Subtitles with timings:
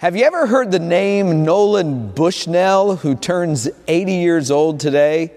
[0.00, 5.30] Have you ever heard the name Nolan Bushnell, who turns 80 years old today?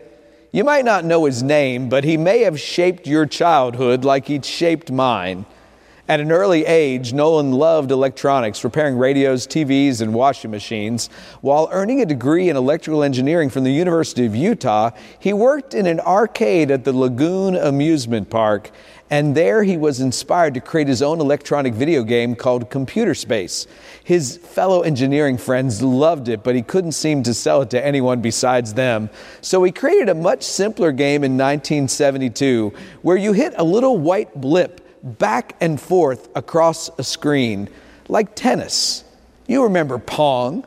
[0.54, 4.42] You might not know his name, but he may have shaped your childhood like he
[4.42, 5.46] shaped mine.
[6.08, 11.10] At an early age, Nolan loved electronics, repairing radios, TVs, and washing machines.
[11.42, 15.88] While earning a degree in electrical engineering from the University of Utah, he worked in
[15.88, 18.72] an arcade at the Lagoon Amusement Park,
[19.14, 23.68] and there he was inspired to create his own electronic video game called Computer Space.
[24.04, 28.22] His fellow engineering friends loved it, but he couldn't seem to sell it to anyone
[28.22, 29.12] besides them.
[29.40, 32.74] So he created a much simpler game in 1972
[33.04, 37.70] where you hit a little white blip back and forth across a screen,
[38.10, 39.04] like tennis.
[39.46, 40.66] You remember Pong.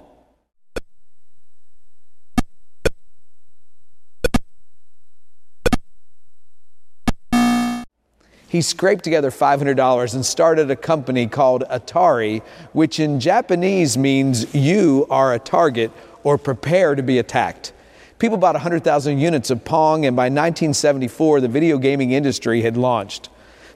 [8.56, 12.41] He scraped together $500 and started a company called Atari,
[12.73, 15.92] which in Japanese means you are a target
[16.24, 17.75] or prepare to be attacked.
[18.19, 23.28] People bought 100,000 units of Pong, and by 1974, the video gaming industry had launched.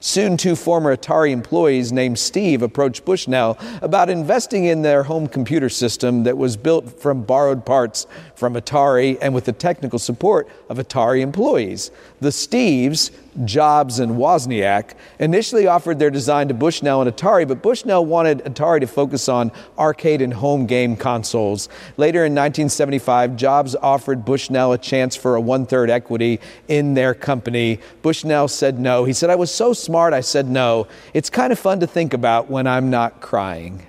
[0.03, 5.69] Soon, two former Atari employees named Steve approached Bushnell about investing in their home computer
[5.69, 10.79] system that was built from borrowed parts from Atari and with the technical support of
[10.79, 11.91] Atari employees.
[12.19, 13.11] The Steves,
[13.45, 18.81] Jobs and Wozniak, initially offered their design to Bushnell and Atari, but Bushnell wanted Atari
[18.81, 21.69] to focus on arcade and home game consoles.
[21.97, 27.13] Later in 1975, Jobs offered Bushnell a chance for a one third equity in their
[27.13, 27.79] company.
[28.01, 29.05] Bushnell said no.
[29.05, 30.87] He said, I was so smart, I said no.
[31.13, 33.85] It's kind of fun to think about when I'm not crying.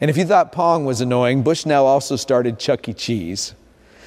[0.00, 2.92] And if you thought Pong was annoying, Bushnell also started Chuck E.
[2.92, 3.54] Cheese.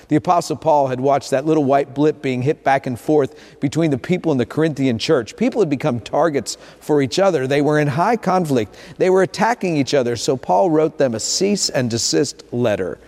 [0.08, 3.92] The Apostle Paul had watched that little white blip being hit back and forth between
[3.92, 5.36] the people in the Corinthian church.
[5.36, 7.46] People had become targets for each other.
[7.46, 10.16] They were in high conflict, they were attacking each other.
[10.16, 13.00] So Paul wrote them a cease and desist letter.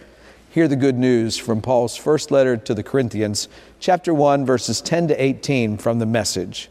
[0.52, 3.48] Hear the good news from Paul's first letter to the Corinthians,
[3.80, 6.70] chapter 1, verses 10 to 18 from the message.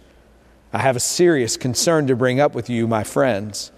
[0.72, 3.70] I have a serious concern to bring up with you, my friends.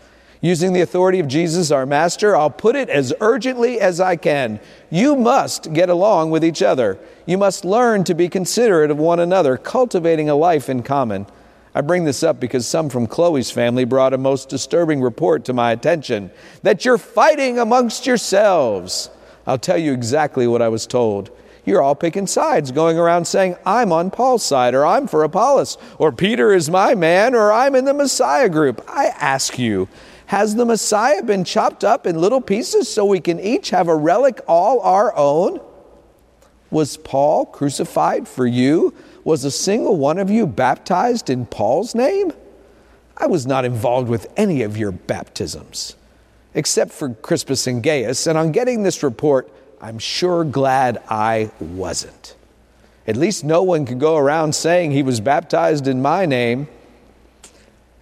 [0.42, 4.58] Using the authority of Jesus, our Master, I'll put it as urgently as I can.
[4.88, 6.98] You must get along with each other.
[7.26, 11.26] You must learn to be considerate of one another, cultivating a life in common.
[11.74, 15.52] I bring this up because some from Chloe's family brought a most disturbing report to
[15.52, 16.30] my attention
[16.62, 19.10] that you're fighting amongst yourselves.
[19.46, 21.30] I'll tell you exactly what I was told.
[21.66, 25.76] You're all picking sides, going around saying, I'm on Paul's side, or I'm for Apollos,
[25.98, 28.82] or Peter is my man, or I'm in the Messiah group.
[28.88, 29.86] I ask you,
[30.30, 33.96] has the Messiah been chopped up in little pieces so we can each have a
[33.96, 35.60] relic all our own?
[36.70, 38.94] Was Paul crucified for you?
[39.24, 42.32] Was a single one of you baptized in Paul's name?
[43.16, 45.96] I was not involved with any of your baptisms,
[46.54, 52.36] except for Crispus and Gaius, and on getting this report, I'm sure glad I wasn't.
[53.04, 56.68] At least no one could go around saying he was baptized in my name.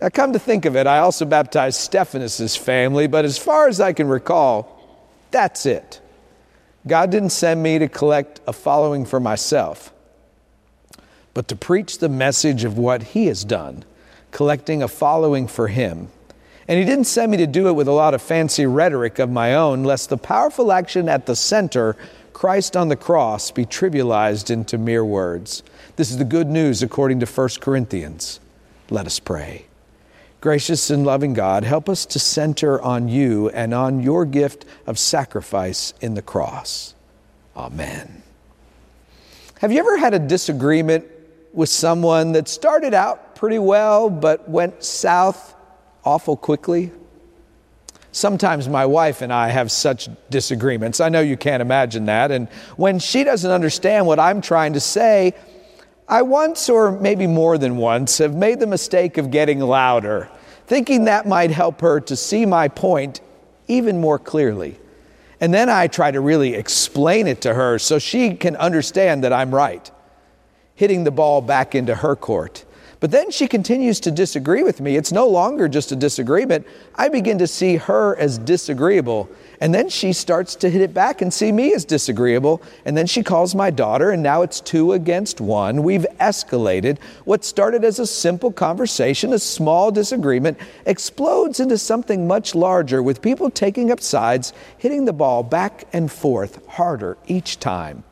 [0.01, 3.81] Now, come to think of it, I also baptized Stephanas' family, but as far as
[3.81, 4.79] I can recall,
[5.33, 6.01] that's it.
[6.87, 9.93] God didn't send me to collect a following for myself,
[11.35, 13.85] but to preach the message of what He has done,
[14.31, 16.09] collecting a following for Him.
[16.69, 19.31] And He didn't send me to do it with a lot of fancy rhetoric of
[19.31, 21.97] my own, lest the powerful action at the center,
[22.33, 25.65] Christ on the cross, be trivialized into mere words.
[25.97, 28.39] This is the good news according to 1 Corinthians.
[28.91, 29.68] Let us pray.
[30.41, 34.97] Gracious and loving God, help us to center on you and on your gift of
[34.99, 36.95] sacrifice in the cross.
[37.57, 38.23] Amen.
[39.61, 41.05] Have you ever had a disagreement
[41.53, 45.57] with someone that started out pretty well but went south
[46.05, 46.93] awful quickly?
[48.13, 51.01] Sometimes my wife and I have such disagreements.
[51.01, 52.31] I know you can't imagine that.
[52.31, 55.35] And when she doesn't understand what I'm trying to say,
[56.09, 60.31] I once, or maybe more than once, have made the mistake of getting louder,
[60.67, 63.21] thinking that might help her to see my point
[63.67, 64.79] even more clearly.
[65.39, 69.35] And then I try to really explain it to her so she can understand that
[69.35, 69.91] I'm right,
[70.75, 72.65] hitting the ball back into her court.
[73.01, 74.97] But then she continues to disagree with me.
[74.97, 76.67] It's no longer just a disagreement.
[76.97, 79.29] I begin to see her as disagreeable.
[79.61, 82.61] And then she starts to hit it back and see me as disagreeable.
[82.85, 85.85] And then she calls my daughter, and now it's two against one.
[85.85, 86.99] We've escalated.
[87.25, 93.23] What started as a simple conversation, a small disagreement, explodes into something much larger with
[93.23, 98.03] people taking up sides, hitting the ball back and forth harder each time.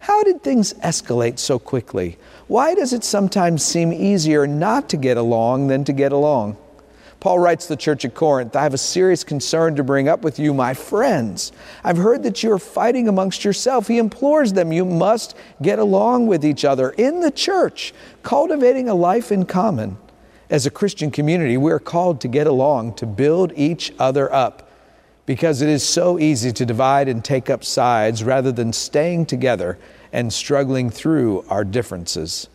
[0.00, 2.18] How did things escalate so quickly?
[2.46, 6.56] Why does it sometimes seem easier not to get along than to get along?
[7.20, 10.38] Paul writes the church at Corinth, I have a serious concern to bring up with
[10.38, 11.52] you, my friends.
[11.84, 13.88] I've heard that you're fighting amongst yourself.
[13.88, 17.92] He implores them, you must get along with each other in the church,
[18.22, 19.98] cultivating a life in common.
[20.48, 24.69] As a Christian community, we're called to get along, to build each other up,
[25.30, 29.78] because it is so easy to divide and take up sides rather than staying together
[30.12, 32.48] and struggling through our differences.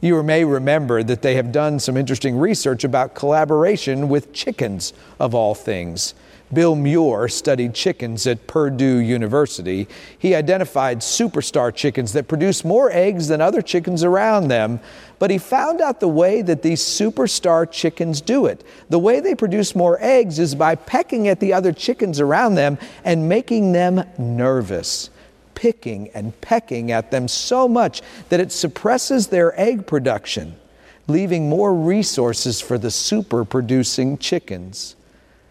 [0.00, 5.36] You may remember that they have done some interesting research about collaboration with chickens, of
[5.36, 6.14] all things.
[6.52, 9.88] Bill Muir studied chickens at Purdue University.
[10.18, 14.78] He identified superstar chickens that produce more eggs than other chickens around them,
[15.18, 18.64] but he found out the way that these superstar chickens do it.
[18.90, 22.78] The way they produce more eggs is by pecking at the other chickens around them
[23.04, 25.10] and making them nervous
[25.56, 30.54] picking and pecking at them so much that it suppresses their egg production,
[31.08, 34.94] leaving more resources for the super producing chickens.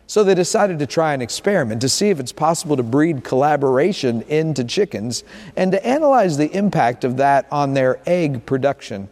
[0.07, 4.21] So they decided to try an experiment to see if it's possible to breed collaboration
[4.23, 5.23] into chickens
[5.55, 9.09] and to analyze the impact of that on their egg production.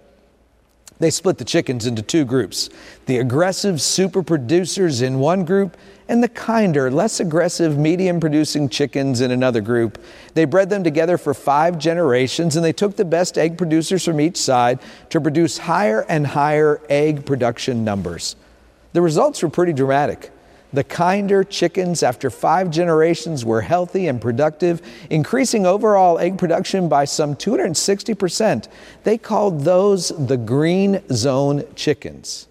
[0.99, 2.69] They split the chickens into two groups
[3.07, 5.75] the aggressive super producers in one group
[6.07, 10.01] and the kinder, less aggressive, medium producing chickens in another group.
[10.33, 14.21] They bred them together for five generations and they took the best egg producers from
[14.21, 14.79] each side
[15.09, 18.35] to produce higher and higher egg production numbers.
[18.93, 20.31] The results were pretty dramatic.
[20.73, 27.05] The kinder chickens, after five generations, were healthy and productive, increasing overall egg production by
[27.05, 28.67] some 260%.
[29.03, 32.47] They called those the green zone chickens.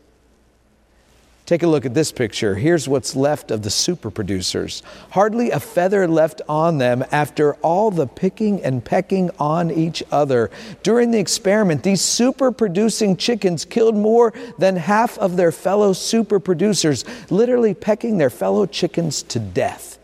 [1.52, 2.54] Take a look at this picture.
[2.54, 4.82] Here's what's left of the super producers.
[5.10, 10.50] Hardly a feather left on them after all the picking and pecking on each other.
[10.82, 16.40] During the experiment, these super producing chickens killed more than half of their fellow super
[16.40, 19.98] producers, literally pecking their fellow chickens to death.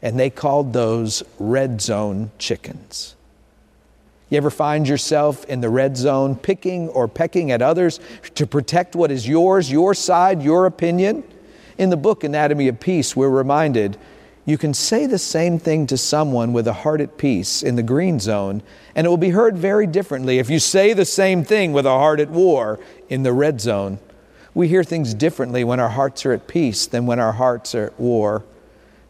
[0.00, 3.16] And they called those red zone chickens.
[4.34, 8.00] You ever find yourself in the red zone picking or pecking at others
[8.34, 11.22] to protect what is yours, your side, your opinion?
[11.78, 13.96] In the book Anatomy of Peace, we're reminded
[14.44, 17.82] you can say the same thing to someone with a heart at peace in the
[17.84, 18.64] green zone,
[18.96, 21.90] and it will be heard very differently if you say the same thing with a
[21.90, 24.00] heart at war in the red zone.
[24.52, 27.84] We hear things differently when our hearts are at peace than when our hearts are
[27.84, 28.42] at war.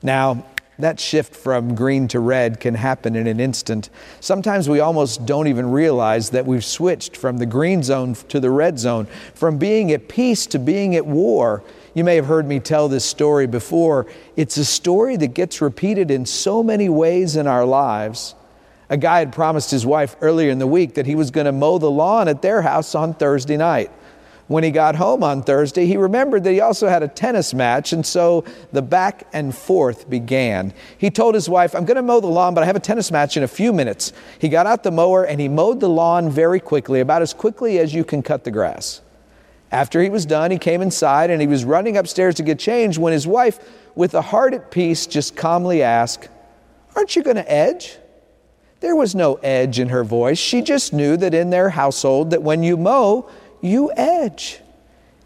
[0.03, 0.45] Now,
[0.79, 3.91] that shift from green to red can happen in an instant.
[4.21, 8.51] Sometimes we almost don't even realize that we've switched from the green zone to the
[8.51, 11.63] red zone, from being at peace to being at war.
[11.95, 14.07] You may have heard me tell this story before.
[14.37, 18.35] It's a story that gets repeated in so many ways in our lives.
[18.91, 21.53] A guy had promised his wife earlier in the week that he was going to
[21.53, 23.91] mow the lawn at their house on Thursday night.
[24.47, 27.95] When he got home on Thursday, he remembered that he also had a tennis match,
[27.95, 30.75] and so the back and forth began.
[30.99, 33.11] He told his wife, I'm going to mow the lawn, but I have a tennis
[33.11, 34.13] match in a few minutes.
[34.39, 37.79] He got out the mower and he mowed the lawn very quickly, about as quickly
[37.79, 39.01] as you can cut the grass.
[39.73, 42.99] After he was done, he came inside and he was running upstairs to get changed
[42.99, 43.59] when his wife,
[43.95, 46.29] with a heart at peace, just calmly asked,
[46.95, 47.97] Aren't you going to edge?
[48.81, 50.39] There was no edge in her voice.
[50.39, 53.31] She just knew that in their household that when you mow,
[53.65, 54.61] you edge.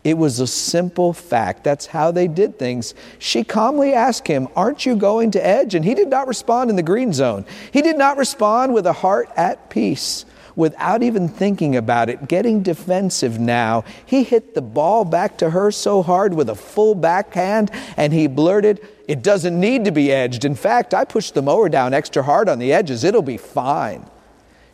[0.05, 1.65] It was a simple fact.
[1.65, 2.95] That's how they did things.
[3.19, 5.75] She calmly asked him, Aren't you going to edge?
[5.75, 7.45] And he did not respond in the green zone.
[7.73, 10.25] He did not respond with a heart at peace.
[10.57, 15.71] Without even thinking about it, getting defensive now, he hit the ball back to her
[15.71, 20.45] so hard with a full backhand and he blurted, It doesn't need to be edged.
[20.45, 23.05] In fact, I pushed the mower down extra hard on the edges.
[23.05, 24.09] It'll be fine.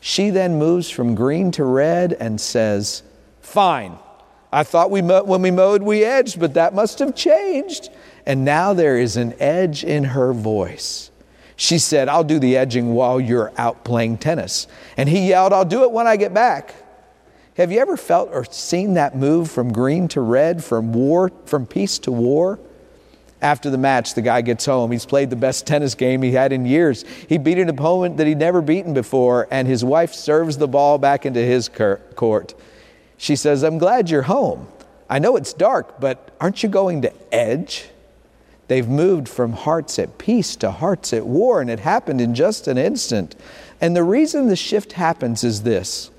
[0.00, 3.02] She then moves from green to red and says,
[3.44, 3.98] Fine.
[4.50, 7.90] I thought we when we mowed, we edged, but that must have changed.
[8.26, 11.10] And now there is an edge in her voice.
[11.54, 14.66] She said, I'll do the edging while you're out playing tennis.
[14.96, 16.74] And he yelled, I'll do it when I get back.
[17.56, 21.66] Have you ever felt or seen that move from green to red, from war, from
[21.66, 22.58] peace to war?
[23.42, 24.90] After the match, the guy gets home.
[24.90, 27.04] He's played the best tennis game he had in years.
[27.28, 30.98] He beat an opponent that he'd never beaten before, and his wife serves the ball
[30.98, 32.54] back into his court.
[33.16, 34.68] She says, I'm glad you're home.
[35.09, 37.87] I know it's dark, but aren't you going to edge?
[38.68, 42.66] They've moved from hearts at peace to hearts at war, and it happened in just
[42.66, 43.37] an instant.
[43.80, 46.11] And the reason the shift happens is this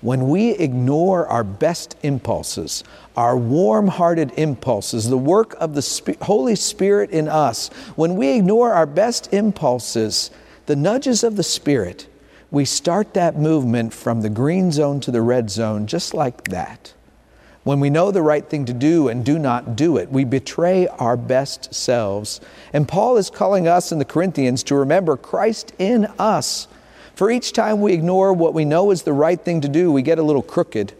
[0.00, 2.84] when we ignore our best impulses,
[3.16, 8.72] our warm hearted impulses, the work of the Holy Spirit in us, when we ignore
[8.72, 10.30] our best impulses,
[10.64, 12.06] the nudges of the Spirit,
[12.50, 16.92] we start that movement from the green zone to the red zone just like that.
[17.62, 20.88] When we know the right thing to do and do not do it, we betray
[20.88, 22.40] our best selves.
[22.72, 26.66] And Paul is calling us in the Corinthians to remember Christ in us.
[27.14, 30.00] For each time we ignore what we know is the right thing to do, we
[30.00, 30.94] get a little crooked.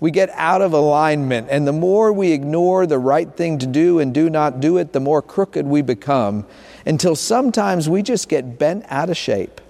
[0.00, 1.48] We get out of alignment.
[1.50, 4.92] And the more we ignore the right thing to do and do not do it,
[4.92, 6.46] the more crooked we become
[6.86, 9.60] until sometimes we just get bent out of shape.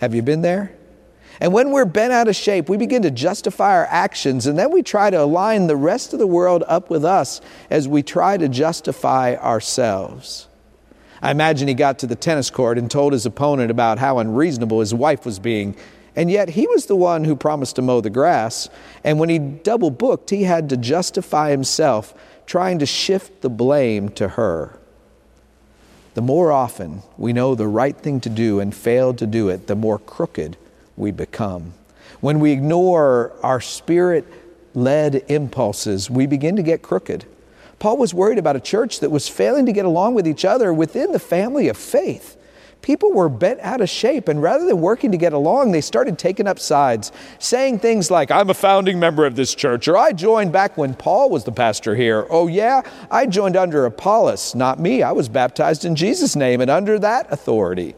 [0.00, 0.72] Have you been there?
[1.42, 4.72] And when we're bent out of shape, we begin to justify our actions, and then
[4.72, 8.38] we try to align the rest of the world up with us as we try
[8.38, 10.48] to justify ourselves.
[11.20, 14.80] I imagine he got to the tennis court and told his opponent about how unreasonable
[14.80, 15.76] his wife was being,
[16.16, 18.70] and yet he was the one who promised to mow the grass.
[19.04, 22.14] And when he double booked, he had to justify himself,
[22.46, 24.79] trying to shift the blame to her.
[26.20, 29.68] The more often we know the right thing to do and fail to do it,
[29.68, 30.58] the more crooked
[30.94, 31.72] we become.
[32.20, 34.26] When we ignore our spirit
[34.74, 37.24] led impulses, we begin to get crooked.
[37.78, 40.74] Paul was worried about a church that was failing to get along with each other
[40.74, 42.36] within the family of faith.
[42.82, 46.18] People were bent out of shape, and rather than working to get along, they started
[46.18, 50.12] taking up sides, saying things like, I'm a founding member of this church, or I
[50.12, 52.26] joined back when Paul was the pastor here.
[52.30, 55.02] Oh, yeah, I joined under Apollos, not me.
[55.02, 57.94] I was baptized in Jesus' name and under that authority.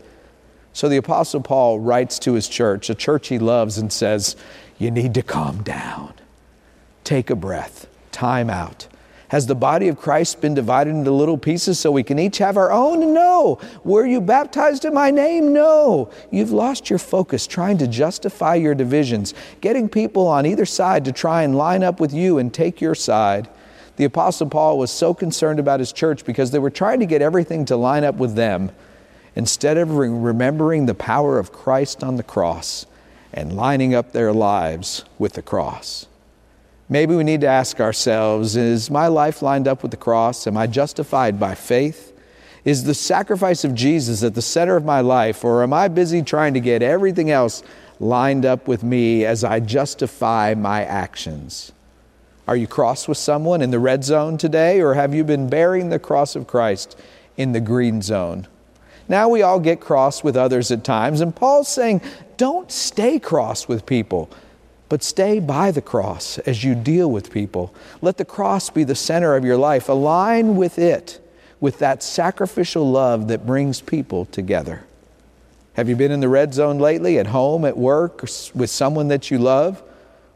[0.73, 4.37] So the Apostle Paul writes to his church, a church he loves, and says,
[4.79, 6.15] You need to calm down.
[7.05, 8.89] Take a breath, time out.
[9.33, 12.59] Has the body of Christ been divided into little pieces so we can each have
[12.59, 13.15] our own?
[13.15, 13.59] No.
[13.83, 15.55] Were you baptized in my name?
[15.55, 16.11] No.
[16.31, 21.12] You've lost your focus trying to justify your divisions, getting people on either side to
[21.12, 23.49] try and line up with you and take your side.
[23.97, 27.23] The Apostle Paul was so concerned about his church because they were trying to get
[27.23, 28.71] everything to line up with them
[29.35, 32.85] instead of remembering the power of Christ on the cross
[33.33, 36.07] and lining up their lives with the cross.
[36.93, 40.47] Maybe we need to ask ourselves Is my life lined up with the cross?
[40.47, 42.13] Am I justified by faith?
[42.67, 46.21] Is the sacrifice of Jesus at the center of my life, or am I busy
[46.21, 47.63] trying to get everything else
[47.99, 51.73] lined up with me as I justify my actions?
[52.47, 55.89] Are you cross with someone in the red zone today, or have you been bearing
[55.89, 57.01] the cross of Christ
[57.39, 58.47] in the green zone?
[59.09, 62.03] Now we all get cross with others at times, and Paul's saying,
[62.37, 64.29] don't stay cross with people,
[64.93, 67.75] but stay by the cross as you deal with people.
[68.03, 69.89] Let the cross be the center of your life.
[69.89, 71.19] Align with it,
[71.61, 74.85] with that sacrificial love that brings people together.
[75.77, 78.21] Have you been in the red zone lately, at home, at work,
[78.55, 79.83] with someone that you love,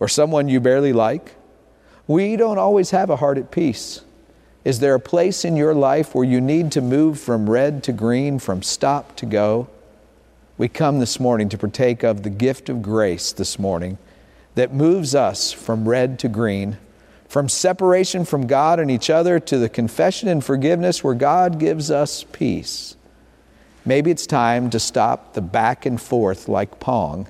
[0.00, 1.34] or someone you barely like?
[2.06, 4.00] We don't always have a heart at peace.
[4.64, 7.92] Is there a place in your life where you need to move from red to
[7.92, 9.68] green, from stop to go?
[10.56, 13.98] We come this morning to partake of the gift of grace this morning
[14.56, 16.76] that moves us from red to green,
[17.28, 21.90] from separation from God and each other to the confession and forgiveness where God gives
[21.90, 22.96] us peace.
[23.84, 27.28] Maybe it's time to stop the back and forth like Pong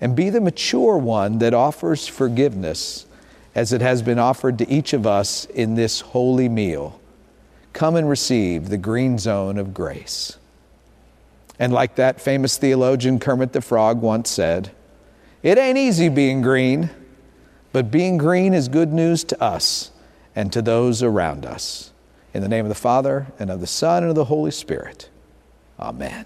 [0.00, 3.06] and be the mature one that offers forgiveness
[3.54, 6.98] as it has been offered to each of us in this holy meal.
[7.72, 10.38] Come and receive the green zone of grace.
[11.58, 14.72] And like that famous theologian Kermit the Frog once said,
[15.42, 16.90] it ain't easy being green,
[17.72, 19.90] but being green is good news to us
[20.36, 21.92] and to those around us.
[22.34, 25.10] In the name of the Father, and of the Son, and of the Holy Spirit.
[25.78, 26.24] Amen.